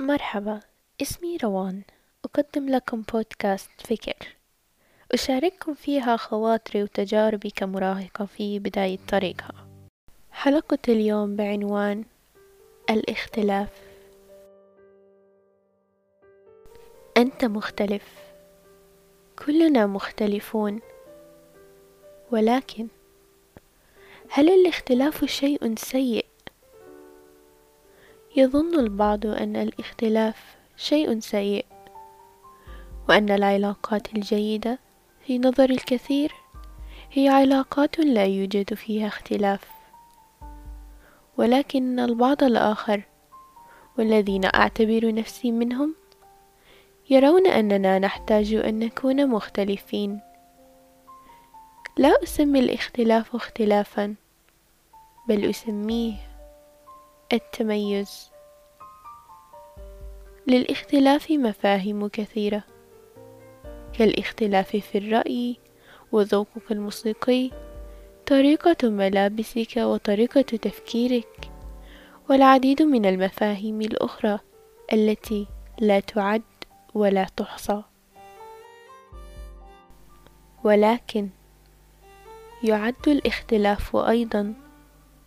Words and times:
مرحبا 0.00 0.60
اسمي 1.02 1.36
روان. 1.36 1.82
أقدم 2.24 2.68
لكم 2.68 3.02
بودكاست 3.12 3.70
فكر. 3.78 4.36
أشارككم 5.12 5.74
فيها 5.74 6.16
خواطري 6.16 6.82
وتجاربي 6.82 7.50
كمراهقة 7.50 8.24
في 8.24 8.58
بداية 8.58 8.98
طريقها. 9.08 9.66
حلقة 10.30 10.78
اليوم 10.88 11.36
بعنوان 11.36 12.04
الاختلاف. 12.90 13.68
أنت 17.16 17.44
مختلف. 17.44 18.04
كلنا 19.46 19.86
مختلفون. 19.86 20.80
ولكن 22.30 22.88
هل 24.30 24.50
الاختلاف 24.50 25.24
شيء 25.24 25.74
سيء؟ 25.74 26.26
يظن 28.38 28.80
البعض 28.80 29.26
أن 29.26 29.56
الاختلاف 29.56 30.56
شيء 30.76 31.20
سيء 31.20 31.66
وأن 33.08 33.30
العلاقات 33.30 34.14
الجيدة 34.14 34.78
في 35.26 35.38
نظر 35.38 35.70
الكثير 35.70 36.32
هي 37.12 37.28
علاقات 37.28 37.98
لا 37.98 38.24
يوجد 38.24 38.74
فيها 38.74 39.06
اختلاف 39.06 39.68
ولكن 41.36 42.00
البعض 42.00 42.42
الآخر 42.42 43.02
والذين 43.98 44.44
أعتبر 44.44 45.14
نفسي 45.14 45.52
منهم 45.52 45.94
يرون 47.10 47.46
أننا 47.46 47.98
نحتاج 47.98 48.54
أن 48.54 48.78
نكون 48.78 49.26
مختلفين. 49.26 50.20
لا 51.96 52.22
أسمي 52.22 52.58
الاختلاف 52.58 53.34
اختلافا 53.34 54.14
بل 55.28 55.50
أسميه 55.50 56.14
التميز. 57.32 58.30
للاختلاف 60.48 61.30
مفاهيم 61.30 62.08
كثيرة. 62.08 62.62
كالاختلاف 63.92 64.76
في 64.76 64.98
الرأي 64.98 65.56
وذوقك 66.12 66.72
الموسيقي 66.72 67.50
طريقة 68.26 68.88
ملابسك 68.88 69.76
وطريقة 69.76 70.40
تفكيرك 70.40 71.50
والعديد 72.30 72.82
من 72.82 73.06
المفاهيم 73.06 73.80
الأخرى 73.80 74.38
التي 74.92 75.46
لا 75.80 76.00
تعد 76.00 76.42
ولا 76.94 77.26
تحصى. 77.36 77.82
ولكن 80.64 81.28
يعد 82.62 83.08
الاختلاف 83.08 83.96
أيضا 83.96 84.54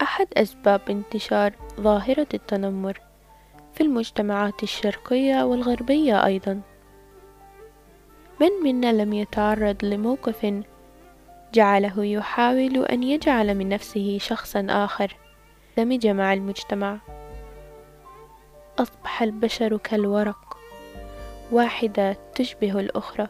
أحد 0.01 0.27
أسباب 0.33 0.81
انتشار 0.89 1.53
ظاهرة 1.81 2.27
التنمر. 2.33 3.10
في 3.73 3.81
المجتمعات 3.81 4.63
الشرقية 4.63 5.43
والغربية 5.43 6.25
أيضا. 6.25 6.61
من 8.41 8.49
منا 8.63 8.91
لم 9.03 9.13
يتعرض 9.13 9.85
لموقف 9.85 10.53
جعله 11.53 12.05
يحاول 12.05 12.85
أن 12.85 13.03
يجعل 13.03 13.55
من 13.55 13.69
نفسه 13.69 14.17
شخصا 14.17 14.67
آخر. 14.69 15.15
دمج 15.77 16.07
مع 16.07 16.33
المجتمع. 16.33 16.97
أصبح 18.79 19.21
البشر 19.21 19.77
كالورق 19.77 20.57
واحدة 21.51 22.17
تشبه 22.35 22.79
الأخرى. 22.79 23.27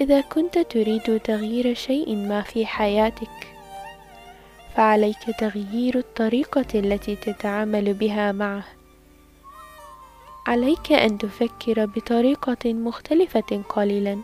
إذا 0.00 0.20
كنت 0.20 0.58
تريد 0.58 1.20
تغيير 1.20 1.74
شيء 1.74 2.16
ما 2.16 2.42
في 2.42 2.66
حياتك 2.66 3.57
فعليك 4.78 5.30
تغيير 5.38 5.98
الطريقة 5.98 6.66
التي 6.74 7.16
تتعامل 7.16 7.94
بها 7.94 8.32
معه. 8.32 8.64
عليك 10.46 10.92
أن 10.92 11.18
تفكر 11.18 11.86
بطريقة 11.86 12.72
مختلفة 12.74 13.62
قليلا 13.68 14.18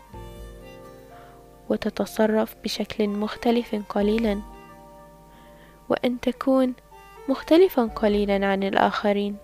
وتتصرف 1.68 2.56
بشكل 2.64 3.08
مختلف 3.08 3.74
قليلا 3.88 4.40
وأن 5.88 6.20
تكون 6.20 6.74
مختلفا 7.28 7.82
قليلا 7.84 8.46
عن 8.46 8.62
الآخرين. 8.62 9.36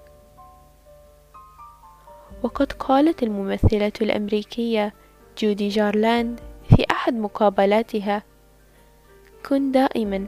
وقد 2.43 2.73
قالت 2.73 3.23
الممثلة 3.23 3.93
الأمريكية 4.01 4.95
جودي 5.39 5.69
جارلاند 5.69 6.41
في 6.69 6.87
أحد 6.91 7.15
مقابلاتها 7.15 8.23
كن 9.49 9.73
دائما 9.73 10.27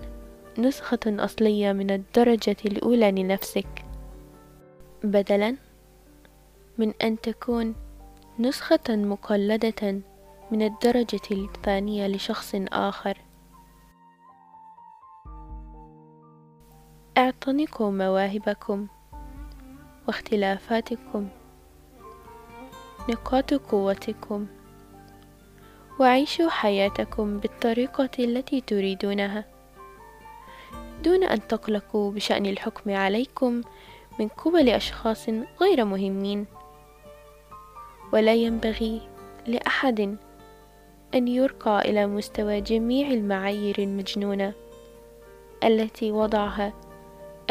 نسخة 0.58 0.98
أصلية 1.06 1.72
من 1.72 1.90
الدرجة 1.90 2.56
الأولى 2.66 3.10
لنفسك. 3.10 3.84
بدلا 5.04 5.56
من 6.78 6.92
أن 7.02 7.20
تكون 7.20 7.74
نسخة 8.38 8.88
مقلدة 8.88 10.00
من 10.50 10.62
الدرجة 10.62 11.30
الثانية 11.30 12.06
لشخص 12.06 12.54
آخر. 12.72 13.18
اعتنقوا 17.18 17.91
مواهبكم 17.91 18.86
واختلافاتكم 20.08 21.28
نقاط 23.08 23.54
قوتكم 23.54 24.46
وعيشوا 26.00 26.50
حياتكم 26.50 27.38
بالطريقة 27.38 28.10
التي 28.18 28.60
تريدونها. 28.60 29.51
دون 31.02 31.24
أن 31.24 31.48
تقلقوا 31.48 32.12
بشأن 32.12 32.46
الحكم 32.46 32.90
عليكم 32.90 33.60
من 34.20 34.28
قبل 34.28 34.68
أشخاص 34.68 35.28
غير 35.60 35.84
مهمين. 35.84 36.46
ولا 38.12 38.34
ينبغي 38.34 39.00
لأحد 39.46 40.16
أن 41.14 41.28
يرقى 41.28 41.91
إلى 41.91 42.06
مستوى 42.06 42.60
جميع 42.60 43.08
المعايير 43.08 43.74
المجنونة 43.78 44.52
التي 45.64 46.12
وضعها 46.12 46.72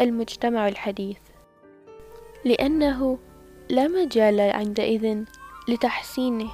المجتمع 0.00 0.68
الحديث. 0.68 1.18
لأنه 2.44 3.18
لا 3.70 3.88
مجال 3.88 4.40
عندئذ 4.40 5.24
لتحسينه 5.68 6.50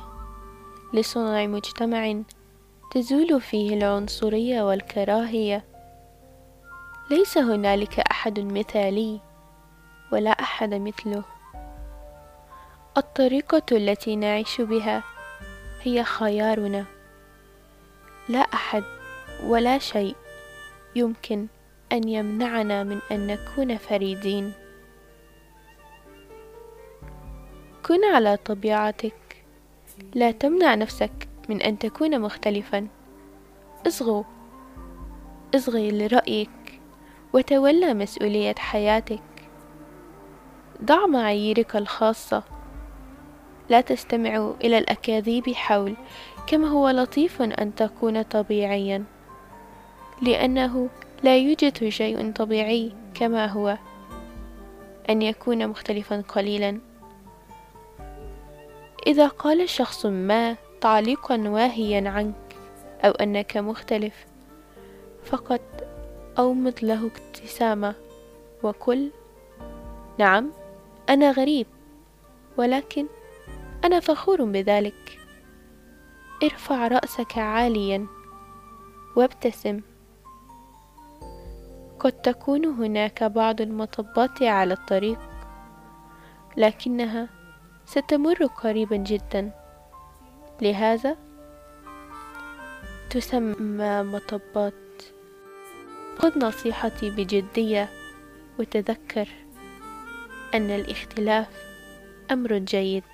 لصنع 0.94 1.46
مجتمع 1.46 2.22
تزول 2.90 3.40
فيه 3.40 3.74
العنصرية 3.76 4.62
والكراهية 4.62 5.64
ليس 7.10 7.38
هنالك 7.38 8.00
أحد 8.00 8.40
مثالي 8.40 9.20
ولا 10.12 10.30
أحد 10.30 10.74
مثله. 10.74 11.24
الطريقة 12.96 13.62
التي 13.72 14.16
نعيش 14.16 14.60
بها 14.60 15.02
هي 15.82 16.04
خيارنا. 16.04 16.84
لا 18.28 18.38
أحد 18.38 18.84
ولا 19.44 19.78
شيء 19.78 20.16
يمكن 20.96 21.46
أن 21.92 22.08
يمنعنا 22.08 22.84
من 22.84 22.98
أن 23.12 23.26
نكون 23.26 23.76
فريدين. 23.76 24.52
كن 27.86 28.04
على 28.04 28.36
طبيعتك. 28.36 29.44
لا 30.14 30.30
تمنع 30.30 30.74
نفسك 30.74 31.28
من 31.48 31.62
أن 31.62 31.78
تكون 31.78 32.20
مختلفا. 32.20 32.88
اصغوا 33.86 34.24
اصغي 35.54 35.90
لرأيك. 35.90 36.57
وتولى 37.32 37.94
مسؤولية 37.94 38.54
حياتك. 38.58 39.22
ضع 40.84 41.06
معاييرك 41.06 41.76
الخاصة. 41.76 42.42
لا 43.68 43.80
تستمع 43.80 44.52
إلى 44.64 44.78
الأكاذيب 44.78 45.50
حول 45.50 45.94
كم 46.46 46.64
هو 46.64 46.88
لطيف 46.90 47.42
أن 47.42 47.74
تكون 47.74 48.22
طبيعيا 48.22 49.04
لأنه 50.22 50.88
لا 51.22 51.36
يوجد 51.36 51.88
شيء 51.88 52.32
طبيعي 52.32 52.92
كما 53.14 53.46
هو 53.46 53.78
أن 55.10 55.22
يكون 55.22 55.68
مختلفا 55.68 56.20
قليلا. 56.20 56.78
إذا 59.06 59.28
قال 59.28 59.68
شخص 59.68 60.06
ما 60.06 60.56
تعليقا 60.80 61.48
واهيا 61.48 62.10
عنك 62.10 62.56
أو 63.04 63.10
أنك 63.10 63.56
مختلف 63.56 64.26
فقط 65.24 65.77
أومض 66.38 66.74
له 66.82 67.10
ابتسامة. 67.16 67.94
وقل 68.62 69.10
نعم 70.18 70.50
أنا 71.08 71.30
غريب 71.30 71.66
ولكن 72.56 73.06
أنا 73.84 74.00
فخور 74.00 74.44
بذلك. 74.44 75.18
ارفع 76.42 76.88
رأسك 76.88 77.38
عاليا 77.38 78.06
وابتسم. 79.16 79.80
قد 82.00 82.12
تكون 82.12 82.64
هناك 82.64 83.24
بعض 83.24 83.60
المطبات 83.60 84.42
على 84.42 84.74
الطريق 84.74 85.18
لكنها 86.56 87.28
ستمر 87.86 88.46
قريبا 88.46 88.96
جدا. 88.96 89.50
لهذا 90.62 91.16
تسمى 93.10 94.02
مطبات. 94.02 94.87
خذ 96.18 96.38
نصيحتي 96.38 97.10
بجدية 97.10 97.88
وتذكر 98.58 99.28
أن 100.54 100.70
الاختلاف 100.70 101.46
أمر 102.30 102.58
جيد. 102.58 103.04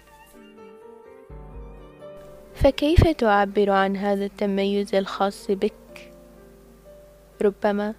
فكيف 2.55 3.09
تعبر 3.09 3.71
عن 3.71 3.97
هذا 3.97 4.25
التميز 4.25 4.95
الخاص 4.95 5.51
بك؟ 5.51 6.13
ربما 7.43 7.95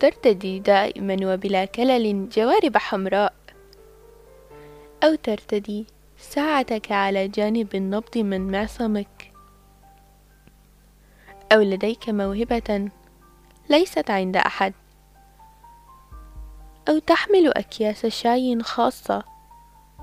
ترتدي 0.00 0.58
دائما 0.58 1.16
وبلا 1.22 1.64
كلل 1.64 2.28
جوارب 2.28 2.76
حمراء 2.76 3.34
أو 5.04 5.14
ترتدي 5.14 5.86
ساعتك 6.18 6.92
على 6.92 7.28
جانب 7.28 7.74
النبض 7.74 8.18
من 8.18 8.50
معصمك 8.50 9.32
أو 11.52 11.60
لديك 11.60 12.08
موهبة 12.08 12.90
ليست 13.68 14.10
عند 14.10 14.36
أحد. 14.36 14.72
أو 16.88 16.98
تحمل 16.98 17.52
أكياس 17.56 18.06
شاي 18.06 18.62
خاصة 18.62 19.24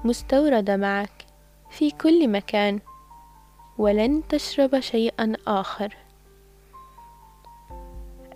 مستوردة 0.03 0.77
معك 0.77 1.25
في 1.69 1.91
كل 1.91 2.27
مكان 2.27 2.79
ولن 3.77 4.27
تشرب 4.27 4.79
شيئا 4.79 5.33
آخر. 5.47 5.95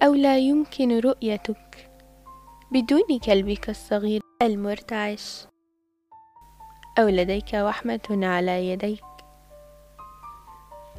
أو 0.02 0.14
لا 0.14 0.38
يمكن 0.38 1.00
رؤيتك 1.00 1.90
بدون 2.72 3.20
كلبك 3.26 3.70
الصغير 3.70 4.22
المرتعش. 4.42 5.48
أو 7.00 7.08
لديك 7.08 7.54
وحمة 7.54 8.20
على 8.24 8.70
يديك. 8.70 9.04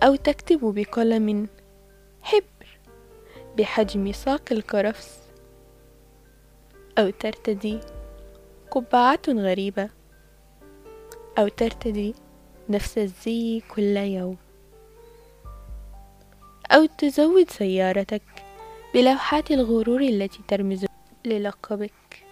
أو 0.03 0.15
تكتب 0.15 0.75
بقلم 0.75 1.49
حبر 2.23 2.54
بحجم 3.57 4.13
ساق 4.13 4.53
الكرفس 4.53 5.19
أو 6.99 7.11
ترتدي 7.11 7.81
قبعة 8.71 9.23
غريبة 9.29 9.91
أو 11.39 11.49
ترتدي 11.49 12.15
نفس 12.69 12.99
الزي 12.99 13.63
كل 13.75 13.97
يوم 13.97 14.37
أو 16.71 16.87
تزود 16.99 17.51
سيارتك 17.51 18.23
بلوحات 18.95 19.51
الغرور 19.51 20.01
التي 20.01 20.41
ترمز 20.49 20.87
للقبك 21.25 22.25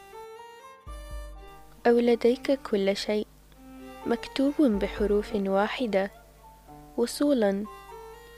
أو 1.87 1.99
لديك 1.99 2.61
كل 2.61 2.97
شيء 2.97 3.27
مكتوب 4.07 4.55
بحروف 4.61 5.35
واحدة 5.35 6.11
وصولا 6.97 7.65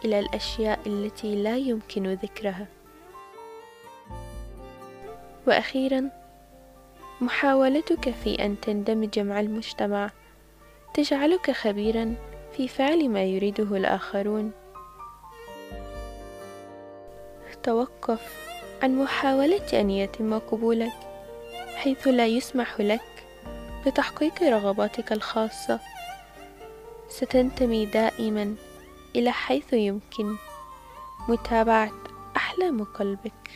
إلى 0.04 0.18
الأشياء 0.18 0.80
التي 0.86 1.42
لا 1.42 1.56
يمكن 1.56 2.12
ذكرها. 2.12 2.66
وأخيرا 5.46 6.10
محاولتك 7.20 8.10
في 8.10 8.44
أن 8.44 8.60
تندمج 8.60 9.18
مع 9.18 9.40
المجتمع. 9.40 10.10
تجعلك 10.94 11.50
خبيرا 11.50 12.14
في 12.56 12.68
فعل 12.68 13.08
ما 13.08 13.24
يريده 13.24 13.76
الآخرون. 13.76 14.52
توقف 17.62 18.48
عن 18.82 19.02
محاولة 19.02 19.80
أن 19.80 19.90
يتم 19.90 20.38
قبولك 20.38 20.92
حيث 21.74 22.08
لا 22.08 22.26
يسمح 22.26 22.80
لك 22.80 23.00
بتحقيق 23.86 24.42
رغباتك 24.42 25.12
الخاصة. 25.12 25.80
ستنتمي 27.08 27.86
دائما 27.86 28.54
إلى 29.16 29.32
حيث 29.32 29.72
يمكن. 29.72 30.36
متابعة 31.28 31.92
أحلام 32.36 32.84
قلبك. 32.84 33.50